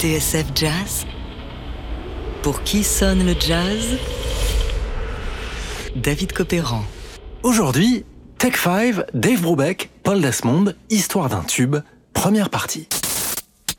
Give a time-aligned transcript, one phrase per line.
[0.00, 1.04] TSF Jazz.
[2.42, 3.98] Pour qui sonne le jazz?
[5.94, 6.82] David Copéran.
[7.42, 8.06] Aujourd'hui,
[8.38, 11.76] Tech 5, Dave Brubeck, Paul Desmond, Histoire d'un tube,
[12.20, 12.86] première partie.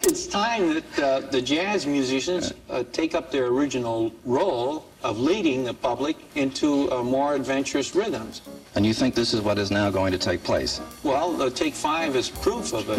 [0.02, 5.64] It's time that uh, the jazz musicians uh, take up their original role of leading
[5.64, 8.42] the public into uh, more adventurous rhythms.
[8.74, 10.82] And you think this is what is now going to take place?
[11.04, 12.98] Well, uh, Take Five is proof of it.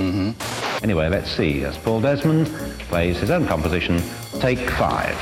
[0.84, 1.64] Anyway, let's see.
[1.64, 2.46] As Paul Desmond
[2.88, 4.00] plays his own composition,
[4.38, 5.18] Take Five.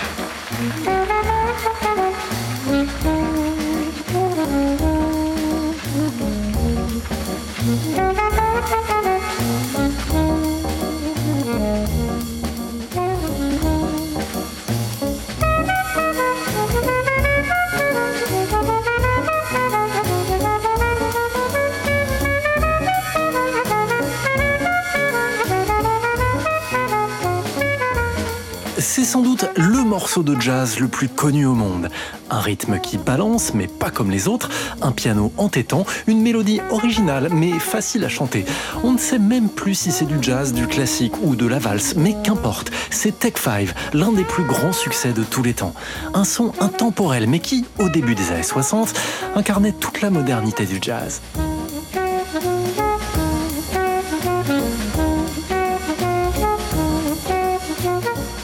[30.18, 31.88] De jazz le plus connu au monde.
[32.30, 34.50] Un rythme qui balance, mais pas comme les autres,
[34.82, 38.44] un piano entêtant, une mélodie originale, mais facile à chanter.
[38.82, 41.94] On ne sait même plus si c'est du jazz, du classique ou de la valse,
[41.96, 45.74] mais qu'importe, c'est Tech 5, l'un des plus grands succès de tous les temps.
[46.12, 48.92] Un son intemporel, mais qui, au début des années 60,
[49.36, 51.20] incarnait toute la modernité du jazz.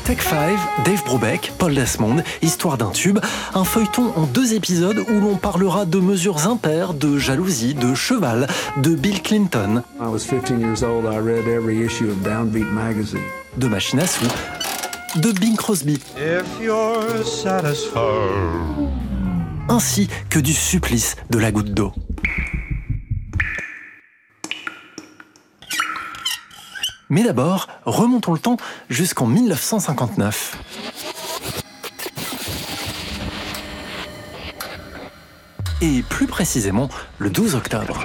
[0.07, 3.19] Tech 5, Dave Brubeck, Paul Desmond, Histoire d'un tube,
[3.55, 8.47] un feuilleton en deux épisodes où l'on parlera de mesures impaires, de jalousie, de cheval,
[8.83, 11.07] de Bill Clinton, I was 15 years old.
[11.07, 13.21] I read every issue of Downbeat magazine.
[13.57, 14.27] de machine à sous,
[15.17, 18.01] de Bing Crosby, If you're satisfied.
[19.69, 21.93] ainsi que du supplice de la goutte d'eau.
[27.09, 28.57] Mais d'abord, remontons le temps
[28.89, 30.59] jusqu'en 1959.
[35.83, 38.05] Et plus précisément, le 12 octobre.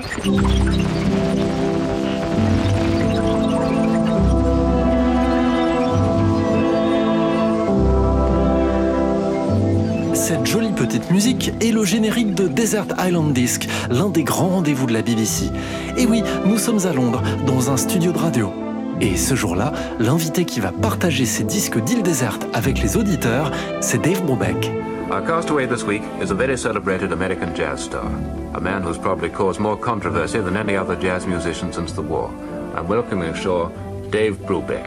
[10.14, 14.86] Cette jolie petite musique est le générique de Desert Island Disc, l'un des grands rendez-vous
[14.86, 15.50] de la BBC.
[15.98, 18.71] Et oui, nous sommes à Londres, dans un studio de radio.
[19.02, 23.52] Et ce jour-là, l'invité qui va partager ses disques d'île déserte avec les auditeurs,
[23.82, 24.72] c'est Dave Brubeck.
[25.10, 28.06] Our castaway this week is a very celebrated American jazz star,
[28.54, 32.30] a man who's probably caused more controversy than any other jazz musician since the war.
[32.78, 33.72] I'm welcoming ashore
[34.12, 34.86] Dave Brubeck.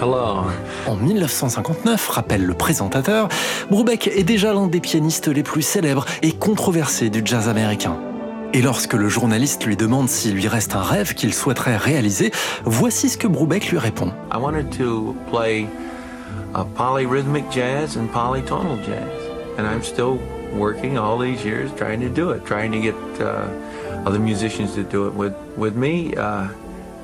[0.00, 0.46] Hello.
[0.86, 3.28] En 1959, rappelle le présentateur,
[3.70, 7.98] Brubeck est déjà l'un des pianistes les plus célèbres et controversés du jazz américain.
[8.52, 12.32] Et lorsque le journaliste lui demande s'il lui reste un rêve qu'il souhaiterait réaliser,
[12.64, 14.12] voici ce que Brubeck lui répond.
[14.32, 15.68] I wanted to play
[16.54, 19.08] a polyrhythmic jazz and polytonal jazz.
[19.56, 20.18] And I'm still
[20.52, 23.46] working all these years trying to do it, trying to get uh,
[24.04, 26.16] other musicians to do it with, with me.
[26.16, 26.48] Uh,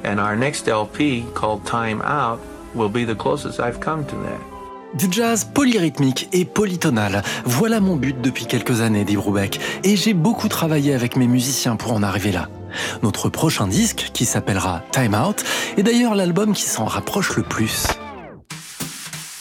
[0.03, 2.41] and our next LP called Time Out
[2.75, 4.56] will be the closest I've come to that.
[4.95, 10.15] Du jazz polyrythmique et polytonal, voilà mon but depuis quelques années, dit Brubeck, et j'ai
[10.15, 12.49] beaucoup travaillé avec mes musiciens pour en arriver là.
[13.03, 15.45] Notre prochain disque, qui s'appellera Time Out,
[15.77, 17.87] est d'ailleurs l'album qui s'en rapproche le plus.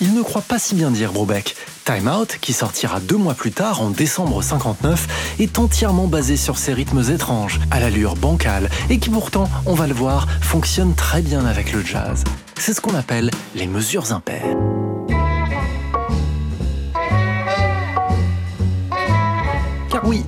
[0.02, 1.56] Il ne croit pas si bien dire, Brubeck.
[1.86, 6.58] Time Out, qui sortira deux mois plus tard, en décembre 59, est entièrement basé sur
[6.58, 11.22] ces rythmes étranges, à l'allure bancale, et qui pourtant, on va le voir, fonctionne très
[11.22, 12.24] bien avec le jazz.
[12.60, 14.56] C'est ce qu'on appelle les mesures impaires.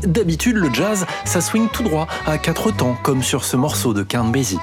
[0.04, 4.04] D'habitude, le jazz, ça swing tout droit, à quatre temps, comme sur ce morceau de
[4.04, 4.60] Count Basie.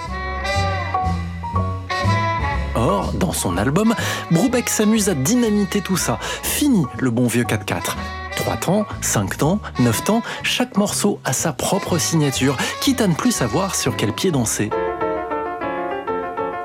[2.75, 3.95] Or, dans son album,
[4.31, 6.19] Brubeck s'amuse à dynamiter tout ça.
[6.43, 7.97] Fini le bon vieux 4-4.
[8.37, 13.15] 3 temps, 5 temps, 9 temps, chaque morceau a sa propre signature, quitte à ne
[13.15, 14.71] plus savoir sur quel pied danser.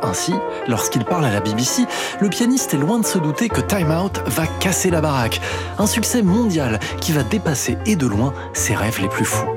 [0.01, 0.33] Ainsi,
[0.67, 1.85] lorsqu'il parle à la BBC,
[2.19, 5.41] le pianiste est loin de se douter que Time Out va casser la baraque.
[5.77, 9.47] Un succès mondial qui va dépasser et de loin ses rêves les plus fous.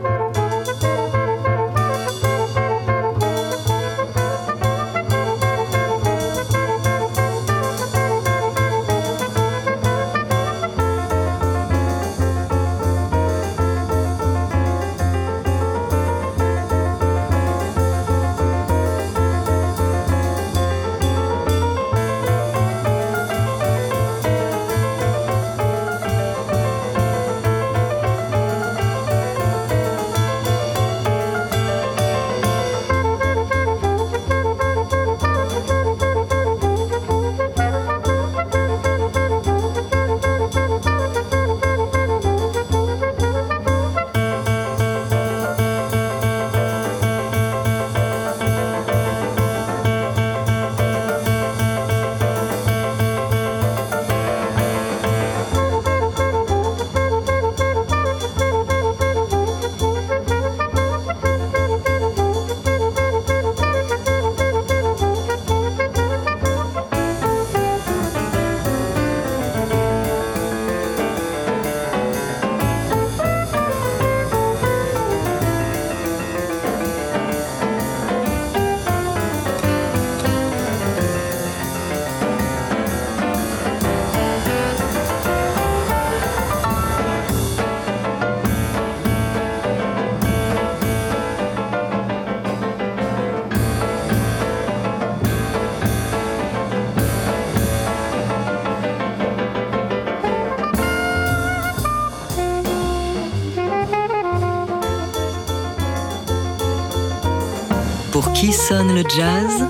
[108.68, 109.66] Sonne le jazz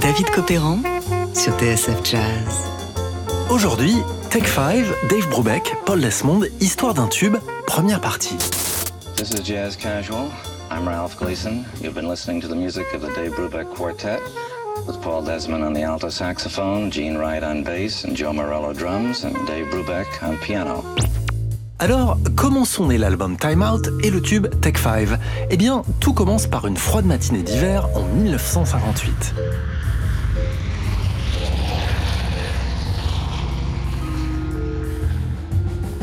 [0.00, 0.78] David Copéran
[1.34, 2.70] sur TSF Jazz.
[3.50, 3.96] Aujourd'hui,
[4.30, 8.38] Tech 5, Dave Brubeck, Paul Desmond, Histoire d'un tube, première partie.
[9.16, 10.30] This is Jazz Casual.
[10.70, 11.66] I'm Ralph Gleason.
[11.82, 14.20] You've been listening to the music of the Dave Brubeck Quartet
[14.86, 19.24] with Paul Desmond on the alto saxophone, Gene Wright on bass, and Joe Morello drums,
[19.24, 20.82] and Dave Brubeck on piano.
[21.82, 25.18] Alors, comment sont nés l'album Time Out et le tube Tech 5
[25.48, 29.34] Eh bien, tout commence par une froide matinée d'hiver en 1958.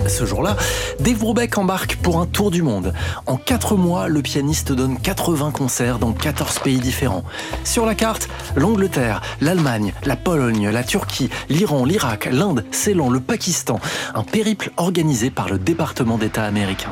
[0.07, 0.56] Ce jour-là,
[1.00, 2.94] Dave Brubeck embarque pour un tour du monde.
[3.25, 7.24] En 4 mois, le pianiste donne 80 concerts dans 14 pays différents.
[7.63, 13.80] Sur la carte, l'Angleterre, l'Allemagne, la Pologne, la Turquie, l'Iran, l'Irak, l'Inde, Ceylan, le Pakistan.
[14.15, 16.92] Un périple organisé par le département d'État américain.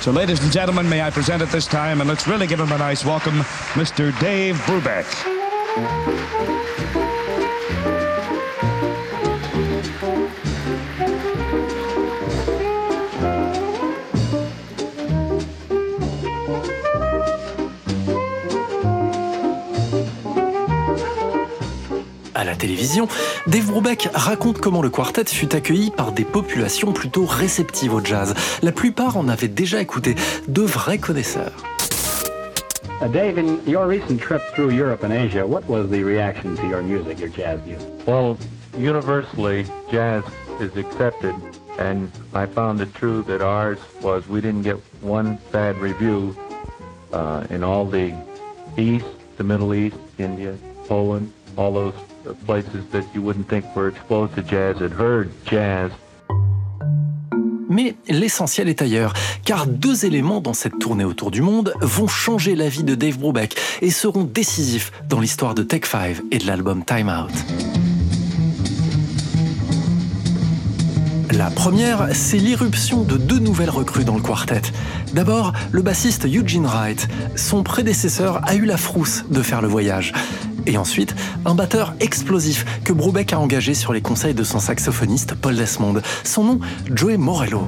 [0.00, 2.72] So, ladies and gentlemen, may I present at this time, and let's really give him
[2.72, 3.44] a nice welcome,
[3.76, 4.12] Mr.
[4.20, 5.06] Dave Brubeck.
[22.62, 23.08] Télévision,
[23.48, 28.34] Dave Brubeck raconte comment le quartet fut accueilli par des populations plutôt réceptives au jazz.
[28.62, 30.14] La plupart en avaient déjà écouté,
[30.46, 31.64] de vrais connaisseurs.
[33.00, 36.68] Uh, Dave, in your recent trip through Europe and Asia, what was the reaction to
[36.68, 37.88] your music, your jazz music?
[38.06, 38.38] Well,
[38.78, 40.22] universally, jazz
[40.60, 41.34] is accepted,
[41.80, 46.36] and I found it true that ours was we didn't get one bad review
[47.12, 48.14] uh, in all the
[48.76, 49.06] East,
[49.36, 50.56] the Middle East, India,
[50.86, 51.94] Poland, all those
[57.68, 59.14] Mais l'essentiel est ailleurs,
[59.44, 63.18] car deux éléments dans cette tournée autour du monde vont changer la vie de Dave
[63.18, 67.32] Brubeck et seront décisifs dans l'histoire de Tech 5 et de l'album Time Out.
[71.32, 74.60] La première, c'est l'irruption de deux nouvelles recrues dans le quartet.
[75.14, 77.08] D'abord, le bassiste Eugene Wright.
[77.36, 80.12] Son prédécesseur a eu la frousse de faire le voyage.
[80.66, 81.14] Et ensuite,
[81.44, 86.00] un batteur explosif que Brubeck a engagé sur les conseils de son saxophoniste Paul Desmond.
[86.24, 86.60] Son nom,
[86.94, 87.66] Joey Morello.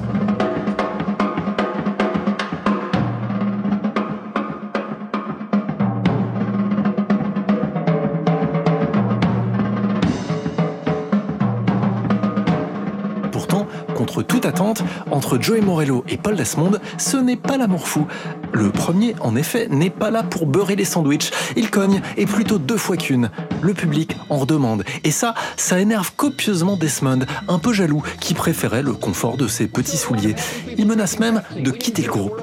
[13.31, 18.07] Pourtant, contre toute attente, entre Joey Morello et Paul Desmond, ce n'est pas l'amour fou.
[18.55, 21.29] Le premier, en effet, n'est pas là pour beurrer les sandwichs.
[21.57, 23.29] Il cogne, et plutôt deux fois qu'une.
[23.61, 24.85] Le public en redemande.
[25.03, 29.67] Et ça, ça énerve copieusement Desmond, un peu jaloux, qui préférait le confort de ses
[29.67, 30.35] petits souliers.
[30.77, 32.41] Il menace même de quitter le groupe.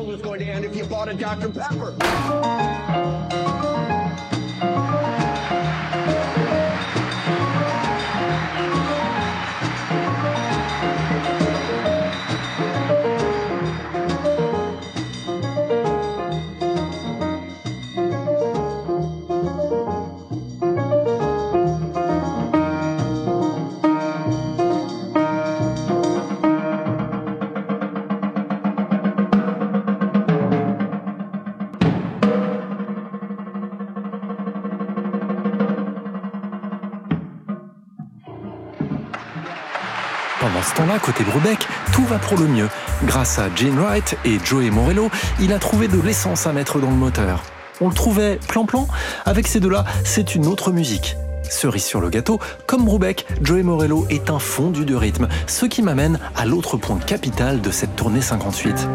[40.93, 42.69] Temps-là, côté Brubeck, tout va pour le mieux.
[43.05, 46.91] Grâce à Gene Wright et Joey Morello, il a trouvé de l'essence à mettre dans
[46.91, 47.43] le moteur.
[47.81, 48.87] On le trouvait plan-plan
[49.25, 51.17] Avec ces deux-là, c'est une autre musique.
[51.49, 55.83] Cerise sur le gâteau, comme Brubeck, Joey Morello est un fondu de rythme, ce qui
[55.83, 58.89] m'amène à l'autre point capital de cette tournée 58.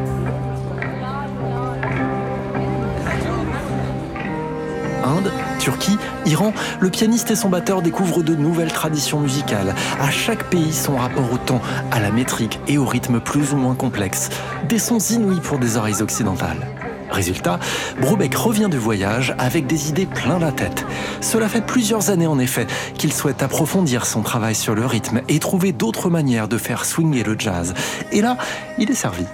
[5.27, 9.75] Inde, Turquie, Iran, le pianiste et son batteur découvrent de nouvelles traditions musicales.
[9.99, 13.57] À chaque pays son rapport au temps, à la métrique et au rythme plus ou
[13.57, 14.29] moins complexe.
[14.67, 16.67] Des sons inouïs pour des oreilles occidentales.
[17.09, 17.59] Résultat,
[18.01, 20.85] Brubeck revient du voyage avec des idées plein la tête.
[21.21, 22.67] Cela fait plusieurs années en effet
[22.97, 27.23] qu'il souhaite approfondir son travail sur le rythme et trouver d'autres manières de faire swinger
[27.23, 27.73] le jazz.
[28.11, 28.37] Et là,
[28.77, 29.25] il est servi.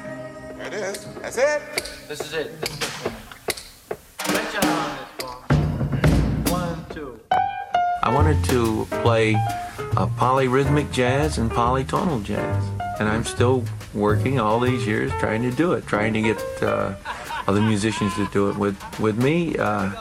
[8.04, 12.62] I wanted to play uh, polyrhythmic jazz and polytonal jazz.
[13.00, 16.96] And I'm still working all these years trying to do it, trying to get uh,
[17.48, 19.58] other musicians to do it with, with me.
[19.58, 19.94] Uh,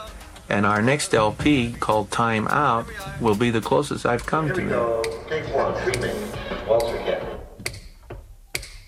[0.49, 2.85] and our next LP called Time Out
[3.21, 5.27] will be the closest I've come to that.
[5.29, 6.35] Take one, treatment,
[6.67, 7.23] Walter Cat.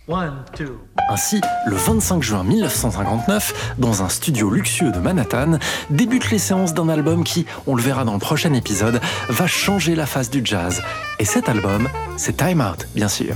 [0.08, 0.86] One, two.
[1.08, 5.60] Ainsi, le 25 juin 1959, dans un studio luxueux de Manhattan,
[5.90, 9.96] débutent les séances d'un album qui, on le verra dans le prochain épisode, va changer
[9.96, 10.82] la face du jazz.
[11.20, 13.36] Et cet album, c'est Time Out, bien sûr.